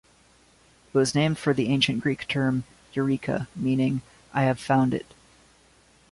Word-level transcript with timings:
It 0.91 0.97
was 0.97 1.13
named 1.13 1.37
for 1.37 1.53
the 1.53 1.67
ancient 1.67 2.01
Greek 2.01 2.27
term, 2.27 2.63
"Eureka", 2.93 3.47
meaning, 3.55 4.01
"I 4.33 4.45
have 4.45 4.59
found 4.59 4.95
it. 4.95 5.13